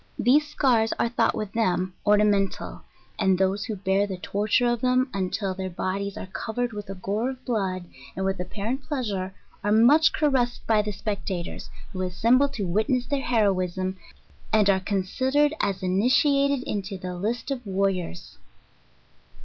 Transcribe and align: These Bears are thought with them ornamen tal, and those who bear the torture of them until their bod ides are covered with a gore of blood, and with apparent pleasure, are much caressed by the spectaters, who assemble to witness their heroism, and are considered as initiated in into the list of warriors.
These 0.17 0.55
Bears 0.59 0.91
are 0.97 1.09
thought 1.09 1.35
with 1.35 1.51
them 1.53 1.93
ornamen 2.07 2.49
tal, 2.51 2.83
and 3.19 3.37
those 3.37 3.65
who 3.65 3.75
bear 3.75 4.07
the 4.07 4.17
torture 4.17 4.65
of 4.65 4.81
them 4.81 5.07
until 5.13 5.53
their 5.53 5.69
bod 5.69 6.01
ides 6.01 6.17
are 6.17 6.25
covered 6.25 6.73
with 6.73 6.89
a 6.89 6.95
gore 6.95 7.29
of 7.29 7.45
blood, 7.45 7.85
and 8.15 8.25
with 8.25 8.39
apparent 8.39 8.81
pleasure, 8.81 9.31
are 9.63 9.71
much 9.71 10.11
caressed 10.11 10.65
by 10.65 10.81
the 10.81 10.91
spectaters, 10.91 11.69
who 11.93 12.01
assemble 12.01 12.49
to 12.49 12.65
witness 12.65 13.05
their 13.05 13.21
heroism, 13.21 13.97
and 14.51 14.71
are 14.71 14.79
considered 14.79 15.53
as 15.61 15.83
initiated 15.83 16.63
in 16.63 16.77
into 16.77 16.97
the 16.97 17.13
list 17.13 17.51
of 17.51 17.63
warriors. 17.63 18.39